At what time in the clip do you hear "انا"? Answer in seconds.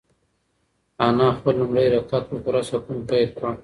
1.07-1.27